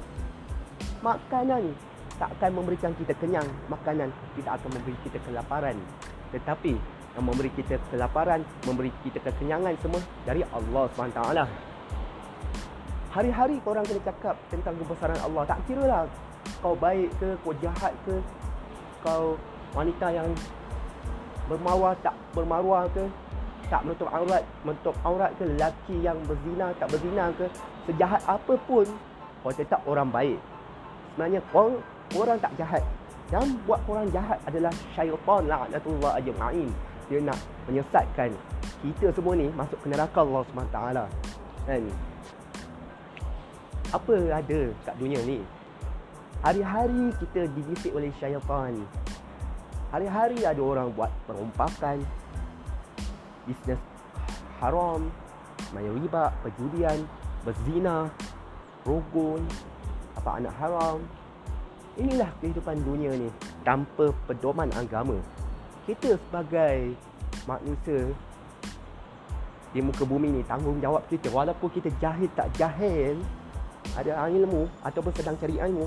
Makanan 1.00 1.72
tak 2.17 2.29
akan 2.38 2.51
memberikan 2.62 2.91
kita 2.97 3.13
kenyang. 3.17 3.45
Makanan 3.69 4.09
tidak 4.38 4.62
akan 4.62 4.69
memberi 4.77 4.97
kita 5.05 5.17
kelaparan. 5.25 5.77
Tetapi 6.33 6.74
yang 7.17 7.25
memberi 7.25 7.50
kita 7.57 7.81
kelaparan, 7.89 8.45
memberi 8.69 8.93
kita 9.01 9.17
kekenyangan 9.25 9.74
semua 9.81 10.01
dari 10.21 10.45
Allah 10.53 10.86
SWT. 10.93 11.21
Hari-hari 13.09 13.57
korang 13.65 13.81
kena 13.81 14.01
cakap 14.05 14.38
tentang 14.53 14.77
kebesaran 14.77 15.17
Allah. 15.25 15.43
Tak 15.50 15.59
kira 15.65 15.83
lah 15.89 16.03
kau 16.62 16.77
baik 16.77 17.09
ke, 17.17 17.33
kau 17.41 17.53
jahat 17.57 17.93
ke, 18.05 18.15
kau 19.01 19.33
wanita 19.74 20.13
yang 20.13 20.29
bermaruah 21.50 21.97
tak 22.05 22.13
bermaruah 22.38 22.86
ke, 22.93 23.03
tak 23.67 23.81
menutup 23.81 24.09
aurat, 24.13 24.43
menutup 24.62 24.95
aurat 25.01 25.31
ke, 25.41 25.43
lelaki 25.43 25.95
yang 26.05 26.17
berzina 26.29 26.69
tak 26.77 26.88
berzina 26.93 27.33
ke, 27.33 27.45
sejahat 27.89 28.21
apa 28.29 28.53
pun, 28.69 28.86
kau 29.41 29.53
tetap 29.53 29.81
orang 29.89 30.13
baik. 30.13 30.38
Sebenarnya 31.15 31.41
kau 31.50 31.81
orang 32.16 32.40
tak 32.40 32.54
jahat. 32.56 32.84
Yang 33.28 33.60
buat 33.68 33.84
orang 33.92 34.08
jahat 34.16 34.40
adalah 34.48 34.72
syaitan 34.96 35.44
la'natullah 35.44 36.16
ajma'in. 36.16 36.72
Dia 37.12 37.20
nak 37.24 37.40
menyesatkan 37.68 38.32
kita 38.84 39.10
semua 39.12 39.34
ni 39.36 39.50
masuk 39.52 39.80
ke 39.84 39.88
neraka 39.92 40.22
Allah 40.24 40.44
SWT. 40.48 40.78
Kan? 41.68 41.84
Apa 43.92 44.14
ada 44.32 44.60
kat 44.86 44.96
dunia 45.00 45.20
ni? 45.28 45.44
Hari-hari 46.46 47.12
kita 47.20 47.50
digisik 47.52 47.92
oleh 47.98 48.14
syaitan. 48.22 48.78
Hari-hari 49.90 50.44
ada 50.44 50.60
orang 50.60 50.92
buat 50.94 51.10
perompakan, 51.26 52.04
bisnes 53.48 53.80
haram, 54.60 55.08
main 55.72 55.90
riba, 55.96 56.30
perjudian, 56.44 57.08
berzina, 57.48 58.12
rogun, 58.84 59.42
apa 60.20 60.30
anak 60.44 60.54
haram. 60.60 61.00
Inilah 61.98 62.30
kehidupan 62.42 62.77
dunia 62.86 63.12
ni 63.18 63.30
tanpa 63.66 64.13
pedoman 64.30 64.70
agama. 64.77 65.18
Kita 65.89 66.13
sebagai 66.13 66.94
manusia 67.50 68.13
di 69.74 69.80
muka 69.84 70.08
bumi 70.08 70.32
ni 70.32 70.42
tanggungjawab 70.48 71.04
kita 71.12 71.27
walaupun 71.34 71.70
kita 71.74 71.92
jahil 72.00 72.30
tak 72.34 72.48
jahil 72.56 73.20
ada 74.00 74.25
ilmu 74.32 74.63
ataupun 74.80 75.12
sedang 75.12 75.36
cari 75.36 75.60
ilmu 75.60 75.86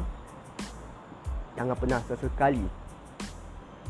jangan 1.57 1.77
pernah 1.77 2.01
sesekali 2.05 2.65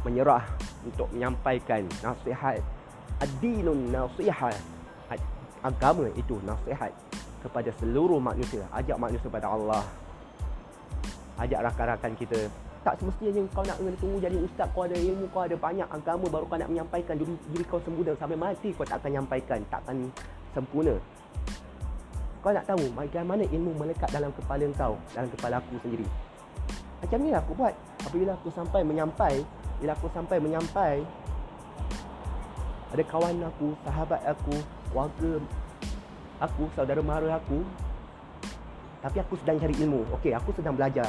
menyerah 0.05 0.45
untuk 0.85 1.09
menyampaikan 1.12 1.85
nasihat. 2.00 2.61
Ad-dinun 3.21 3.93
nasihat. 3.93 4.57
Agama 5.61 6.09
itu 6.17 6.41
nasihat 6.41 6.89
kepada 7.45 7.69
seluruh 7.77 8.17
manusia. 8.17 8.65
Ajak 8.73 8.97
manusia 8.97 9.29
kepada 9.29 9.53
Allah 9.53 9.85
ajak 11.40 11.61
rakan-rakan 11.73 12.12
kita. 12.16 12.40
Tak 12.80 12.97
semestinya 12.97 13.44
kau 13.52 13.61
nak 13.61 13.76
kena 13.76 13.92
jadi 14.25 14.37
ustaz 14.40 14.68
kau 14.73 14.88
ada 14.88 14.97
ilmu 14.97 15.28
kau 15.28 15.44
ada 15.44 15.56
banyak 15.56 15.85
agama 15.85 16.25
baru 16.32 16.49
kau 16.49 16.56
nak 16.56 16.73
menyampaikan 16.73 17.16
diri, 17.20 17.37
diri 17.52 17.64
kau 17.68 17.80
sempurna. 17.85 18.16
Sampai 18.16 18.40
mati 18.40 18.73
kau 18.73 18.88
tak 18.88 19.04
akan 19.04 19.09
menyampaikan 19.16 19.61
tak 19.68 19.80
akan 19.85 20.09
sempurna. 20.56 20.97
Kau 22.40 22.52
nak 22.56 22.64
tahu 22.64 22.85
bagaimana 22.97 23.44
ilmu 23.44 23.76
melekat 23.76 24.09
dalam 24.09 24.32
kepala 24.32 24.64
kau 24.76 24.97
dalam 25.12 25.28
kepala 25.28 25.61
aku 25.61 25.76
sendiri? 25.85 26.09
Macam 27.04 27.18
ni 27.20 27.28
lah 27.32 27.40
aku 27.44 27.52
buat. 27.56 27.75
Apabila 28.00 28.32
aku 28.32 28.49
sampai 28.52 28.80
menyampai 28.80 29.44
Bila 29.80 29.92
aku 29.92 30.09
sampai 30.12 30.37
menyampai 30.40 31.04
Ada 32.96 33.03
kawan 33.09 33.44
aku, 33.44 33.76
sahabat 33.85 34.20
aku 34.24 34.57
Warga 34.96 35.35
aku, 36.40 36.64
saudara 36.72 37.05
mara 37.05 37.37
aku 37.37 37.61
Tapi 39.05 39.16
aku 39.20 39.37
sedang 39.40 39.61
cari 39.61 39.76
ilmu. 39.81 40.05
Okey, 40.16 40.33
aku 40.33 40.53
sedang 40.57 40.76
belajar 40.76 41.09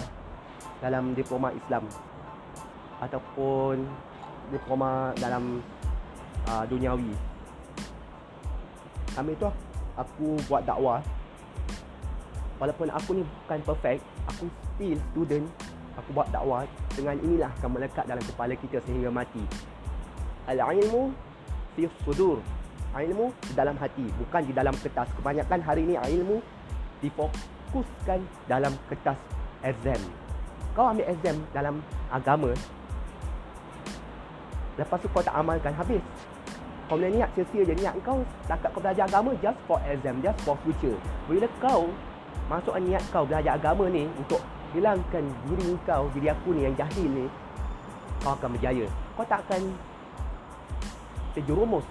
Dalam 0.82 1.13
diploma 1.13 1.54
Islam 1.54 1.86
Ataupun 3.00 3.86
Diploma 4.50 5.13
dalam 5.22 5.62
uh, 6.50 6.65
Duniawi 6.65 7.13
Sambil 9.13 9.38
tu 9.38 9.48
Aku 9.96 10.36
buat 10.50 10.65
dakwah 10.65 11.00
Walaupun 12.58 12.89
aku 12.89 13.22
ni 13.22 13.24
bukan 13.24 13.60
perfect 13.63 14.02
Aku 14.30 14.50
still 14.76 14.98
student 15.13 15.46
aku 15.98 16.10
buat 16.15 16.28
dakwah 16.32 16.63
dengan 16.96 17.20
inilah 17.20 17.52
akan 17.60 17.70
melekat 17.80 18.06
dalam 18.08 18.24
kepala 18.24 18.54
kita 18.56 18.78
sehingga 18.88 19.12
mati. 19.12 19.44
Al-ilmu 20.48 21.12
fi 21.76 21.88
sudur. 22.04 22.39
Ilmu 22.91 23.32
di 23.48 23.54
dalam 23.56 23.80
hati, 23.80 24.04
bukan 24.20 24.44
di 24.44 24.52
dalam 24.52 24.76
kertas. 24.76 25.08
Kebanyakan 25.15 25.60
hari 25.63 25.88
ini 25.88 25.96
ilmu 25.96 26.44
difokuskan 27.00 28.20
dalam 28.52 28.76
kertas 28.91 29.15
exam. 29.63 30.02
Kau 30.72 30.88
ambil 30.88 31.04
exam 31.12 31.36
dalam 31.52 31.84
agama, 32.08 32.56
lepas 34.80 34.98
tu 35.04 35.08
kau 35.12 35.20
tak 35.20 35.36
amalkan 35.36 35.76
habis. 35.76 36.00
Kau 36.88 36.96
boleh 36.96 37.12
niat 37.12 37.28
sia-sia 37.36 37.68
je 37.68 37.76
niat 37.76 37.96
kau 38.04 38.24
takat 38.48 38.72
kau 38.72 38.80
belajar 38.84 39.08
agama 39.08 39.36
just 39.44 39.60
for 39.68 39.80
exam, 39.88 40.24
just 40.24 40.40
for 40.48 40.56
future. 40.64 40.96
Bila 41.28 41.48
kau 41.60 41.92
masuk 42.48 42.76
niat 42.80 43.04
kau 43.12 43.28
belajar 43.28 43.60
agama 43.60 43.92
ni 43.92 44.08
untuk 44.16 44.40
hilangkan 44.72 45.28
diri 45.48 45.76
kau, 45.84 46.08
diri 46.16 46.32
aku 46.32 46.56
ni 46.56 46.68
yang 46.68 46.76
jahil 46.80 47.08
ni, 47.08 47.26
kau 48.24 48.32
akan 48.32 48.56
berjaya. 48.56 48.88
Kau 49.20 49.28
tak 49.28 49.44
akan 49.48 49.76
terjerumus. 51.36 51.84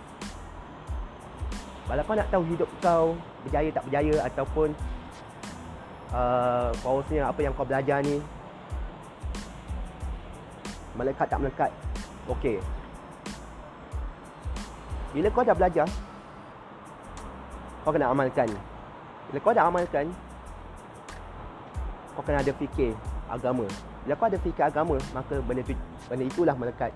Kalau 1.84 2.02
kau 2.06 2.16
nak 2.16 2.28
tahu 2.32 2.44
hidup 2.48 2.70
kau 2.80 3.12
berjaya 3.44 3.68
tak 3.72 3.84
berjaya 3.88 4.14
ataupun 4.24 4.68
uh, 6.16 6.70
apa 7.28 7.40
yang 7.40 7.52
kau 7.52 7.66
belajar 7.68 8.00
ni 8.04 8.20
melekat 11.00 11.26
tak 11.32 11.40
melekat, 11.40 11.70
okey. 12.28 12.60
Bila 15.16 15.26
kau 15.32 15.42
dah 15.42 15.56
belajar, 15.56 15.88
kau 17.82 17.90
kena 17.90 18.12
amalkan. 18.12 18.46
Bila 19.32 19.38
kau 19.40 19.56
dah 19.56 19.64
amalkan, 19.66 20.06
kau 22.14 22.22
kena 22.22 22.44
ada 22.44 22.52
fikir 22.54 22.92
agama. 23.26 23.64
Bila 24.04 24.14
kau 24.14 24.28
ada 24.28 24.38
fikir 24.38 24.62
agama, 24.62 25.00
maka 25.16 25.40
benda, 25.42 25.64
tu, 25.64 25.74
benda 26.06 26.24
itulah 26.28 26.54
melekat. 26.54 26.92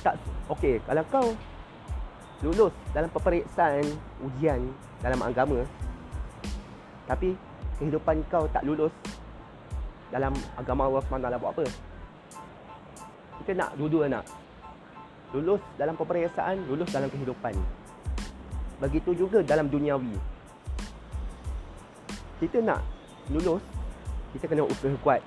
Tak, 0.00 0.16
okey, 0.48 0.80
kalau 0.88 1.04
kau 1.12 1.26
lulus 2.40 2.72
dalam 2.96 3.12
peperiksaan 3.12 3.84
ujian 4.24 4.64
dalam 5.04 5.20
agama, 5.20 5.60
tapi 7.04 7.36
kehidupan 7.76 8.24
kau 8.32 8.48
tak 8.48 8.64
lulus 8.64 8.92
dalam 10.10 10.34
agama 10.58 10.90
Allah 10.90 11.02
SWT 11.06 11.40
buat 11.40 11.52
apa? 11.54 11.66
Kita 13.42 13.50
nak 13.56 13.70
dua-dua 13.78 14.06
nak. 14.10 14.24
Lulus 15.30 15.62
dalam 15.78 15.94
peperiksaan, 15.94 16.66
lulus 16.66 16.90
dalam 16.90 17.06
kehidupan. 17.06 17.54
Begitu 18.82 19.14
juga 19.14 19.40
dalam 19.46 19.70
duniawi 19.70 20.18
kita 22.40 22.64
nak 22.64 22.80
lulus 23.28 23.60
kita 24.32 24.48
kena 24.48 24.64
usaha 24.64 24.96
kuat 25.04 25.20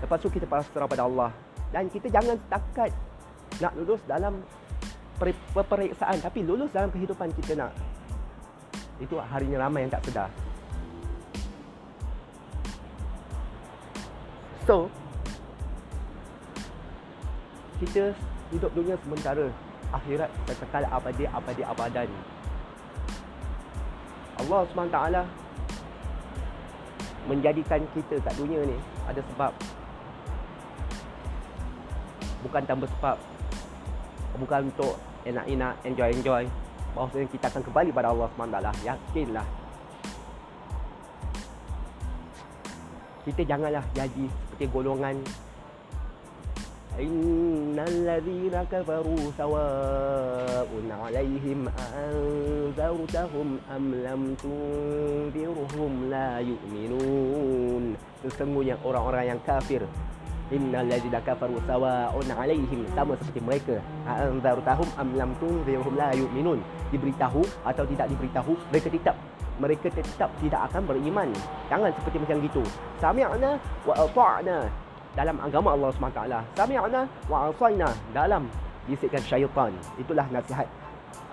lepas 0.00 0.16
tu 0.16 0.32
kita 0.32 0.48
pasrah 0.48 0.88
pada 0.88 1.04
Allah 1.04 1.30
dan 1.70 1.92
kita 1.92 2.08
jangan 2.08 2.40
setakat 2.40 2.90
nak 3.60 3.76
lulus 3.76 4.00
dalam 4.08 4.40
peperiksaan 5.52 6.16
tapi 6.24 6.40
lulus 6.40 6.72
dalam 6.72 6.88
kehidupan 6.88 7.28
kita 7.36 7.52
nak 7.52 7.76
itu 8.96 9.12
harinya 9.20 9.68
ramai 9.68 9.84
yang 9.84 9.92
tak 9.92 10.08
sedar 10.08 10.32
so 14.66 14.90
kita 17.80 18.12
hidup 18.52 18.70
dunia 18.76 18.94
sementara. 19.00 19.48
Akhirat 19.90 20.30
kekal 20.46 20.86
abadi 20.86 21.26
abadi 21.26 21.66
abadan 21.66 22.06
Allah 24.38 24.62
SWT 24.70 24.98
menjadikan 27.26 27.82
kita 27.90 28.16
kat 28.22 28.34
dunia 28.38 28.62
ni 28.64 28.78
ada 29.10 29.18
sebab. 29.34 29.52
Bukan 32.46 32.62
tanpa 32.64 32.86
sebab. 32.86 33.16
Bukan 34.38 34.70
untuk 34.70 34.94
enak-enak 35.26 35.74
enjoy-enjoy. 35.84 36.46
Bahawasanya 36.94 37.28
kita 37.28 37.50
akan 37.50 37.62
kembali 37.66 37.90
pada 37.90 38.14
Allah 38.14 38.28
SWT 38.30 38.56
lah 38.62 38.74
yakinlah 38.86 39.46
kita 43.30 43.46
janganlah 43.46 43.84
jadi 43.94 44.26
seperti 44.26 44.66
golongan 44.74 45.16
Innal 47.00 48.04
ladzina 48.04 48.60
kafaru 48.68 49.32
sawa'un 49.32 50.90
'alaihim 50.90 51.70
anzartahum 51.70 53.56
am 53.72 53.84
lam 54.04 54.36
tunzirhum 54.36 56.12
la 56.12 56.44
yu'minun. 56.44 57.96
Sesungguhnya 58.20 58.76
orang-orang 58.84 59.32
yang 59.32 59.40
kafir 59.48 59.80
innal 60.50 60.84
ladzina 60.90 61.22
kafaru 61.22 61.62
sawa'un 61.64 62.26
'alaihim 62.26 62.84
sama 62.92 63.14
seperti 63.22 63.40
mereka 63.48 63.76
anzartahum 64.04 64.90
am 64.98 65.14
lam 65.14 65.30
tunzirhum 65.38 65.94
la 65.94 66.10
yu'minun 66.12 66.58
diberitahu 66.90 67.40
atau 67.64 67.84
tidak 67.86 68.10
diberitahu 68.10 68.52
mereka 68.74 68.90
tetap 68.90 69.16
mereka 69.60 69.92
tetap 69.92 70.32
tidak 70.40 70.60
akan 70.72 70.82
beriman. 70.88 71.28
Jangan 71.68 71.92
seperti 71.92 72.16
macam 72.24 72.36
gitu. 72.40 72.62
Sami'na 72.96 73.60
wa 73.84 73.94
ata'na 73.94 74.58
dalam 75.12 75.36
agama 75.42 75.74
Allah 75.74 75.90
SWT 75.92 76.20
sami'na 76.54 77.00
wa 77.28 77.50
asayna 77.52 77.88
dalam 78.16 78.48
bisikan 78.88 79.20
syaitan. 79.20 79.70
Itulah 80.00 80.24
nasihat 80.32 80.66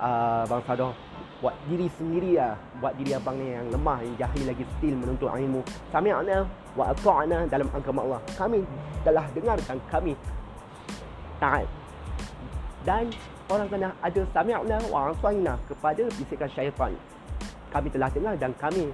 uh, 0.04 0.44
Bang 0.46 0.62
Sadoh 0.68 0.92
buat 1.40 1.56
diri 1.72 1.88
sendiri 1.96 2.36
lah. 2.36 2.60
Buat 2.84 3.00
diri 3.00 3.16
abang 3.16 3.40
ni 3.40 3.56
yang 3.56 3.72
lemah 3.72 4.04
yang 4.04 4.16
jahil 4.28 4.44
lagi 4.52 4.64
still 4.78 4.96
menuntut 5.00 5.32
ilmu. 5.32 5.64
Sami'na 5.96 6.44
wa 6.76 6.92
ata'na 6.92 7.48
dalam 7.48 7.72
agama 7.72 8.04
Allah. 8.04 8.22
Kami 8.36 8.60
telah 9.08 9.26
dengar 9.32 9.58
dan 9.64 9.80
kami 9.88 10.14
taat. 11.40 11.68
Dan 12.84 13.12
orang 13.48 13.68
kena 13.72 13.90
ada 14.04 14.22
sami'na 14.36 14.78
wa 14.92 15.12
asayna 15.16 15.54
kepada 15.72 16.04
bisikan 16.20 16.50
syaitan 16.52 16.92
kami 17.74 17.88
telah 17.92 18.10
dengar 18.12 18.34
dan 18.40 18.52
kami 18.56 18.90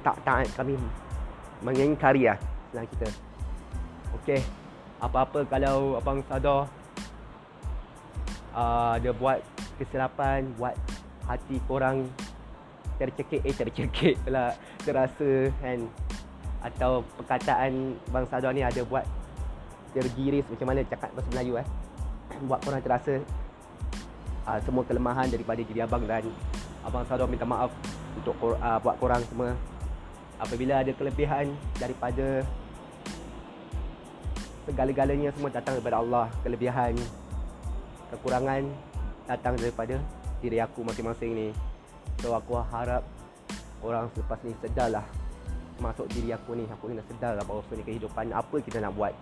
tak 0.00 0.16
taat 0.24 0.48
kami 0.56 0.74
mengingkari 1.60 2.30
lah 2.30 2.38
dalam 2.72 2.86
kita. 2.88 3.08
Okey 4.20 4.60
apa-apa 5.00 5.48
kalau 5.48 5.96
abang 5.96 6.20
Sadoh 6.28 6.68
uh, 8.52 8.94
dia 9.00 9.16
buat 9.16 9.40
kesilapan 9.80 10.44
buat 10.60 10.76
hati 11.24 11.56
korang 11.64 12.04
tercekik 13.00 13.40
eh 13.48 13.54
tercekik 13.56 14.14
pula 14.28 14.52
terasa 14.84 15.48
kan? 15.64 15.88
Atau 16.60 17.08
perkataan 17.16 17.96
Bang 18.12 18.28
Sadar 18.28 18.52
ni 18.52 18.60
ada 18.60 18.84
buat 18.84 19.08
tergiris 19.96 20.44
macam 20.52 20.68
mana 20.68 20.84
cakap 20.84 21.08
bahasa 21.16 21.28
Melayu 21.32 21.56
eh? 21.56 21.66
Buat 22.48 22.60
korang 22.60 22.84
terasa 22.84 23.16
uh, 24.44 24.60
semua 24.60 24.84
kelemahan 24.84 25.32
daripada 25.32 25.64
diri 25.64 25.80
abang 25.80 26.04
dan 26.04 26.28
abang 26.84 27.04
Sadar 27.04 27.28
minta 27.28 27.44
maaf 27.44 27.72
untuk 28.16 28.34
uh, 28.40 28.78
buat 28.80 28.96
korang 28.96 29.22
semua. 29.28 29.52
Apabila 30.40 30.80
ada 30.80 30.92
kelebihan 30.96 31.52
daripada 31.76 32.40
segala-galanya 34.64 35.34
semua 35.36 35.52
datang 35.52 35.76
daripada 35.76 36.00
Allah. 36.00 36.26
Kelebihan 36.40 36.96
kekurangan 38.08 38.64
datang 39.28 39.54
daripada 39.60 40.00
diri 40.40 40.58
aku 40.58 40.80
masing-masing 40.80 41.36
ni. 41.36 41.48
So 42.24 42.32
aku 42.32 42.56
harap 42.60 43.04
orang 43.80 44.12
selepas 44.12 44.36
ni 44.44 44.52
sedarlah 44.60 45.04
Masuk 45.80 46.04
diri 46.12 46.32
aku 46.32 46.52
ni. 46.56 46.68
Aku 46.68 46.92
ni 46.92 46.96
dah 46.96 47.06
sedar 47.08 47.32
lah 47.36 47.44
bahawa 47.44 47.64
ni 47.72 47.84
kehidupan 47.84 48.32
apa 48.32 48.56
kita 48.60 48.84
nak 48.84 48.92
buat. 48.92 49.16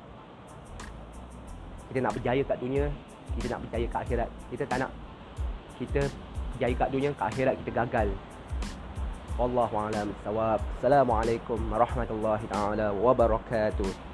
Kita 1.88 2.04
nak 2.04 2.12
berjaya 2.20 2.42
kat 2.44 2.58
dunia 2.60 2.84
Kita 3.38 3.46
nak 3.56 3.60
berjaya 3.66 3.86
kat 3.86 4.00
akhirat. 4.04 4.28
Kita 4.50 4.64
tak 4.66 4.78
nak 4.82 4.90
Kita 5.78 6.02
berjaya 6.58 6.74
kat 6.74 6.90
dunia 6.90 7.14
Kat 7.14 7.30
akhirat 7.30 7.54
kita 7.62 7.86
gagal. 7.86 8.10
Wallahualam 9.38 10.10
sawab 10.26 10.58
Assalamualaikum 10.82 11.54
warahmatullahi 11.70 12.42
taala 12.50 12.90
wabarakatuh 12.98 14.07